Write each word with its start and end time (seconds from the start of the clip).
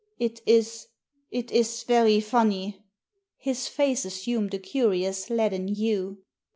"It 0.29 0.41
is— 0.47 0.87
it 1.31 1.51
is 1.51 1.83
very 1.83 2.21
funny." 2.21 2.87
His 3.37 3.67
face 3.67 4.03
assumed 4.03 4.51
a 4.55 4.57
curious 4.57 5.29
leaden 5.29 5.67
hue. 5.67 6.23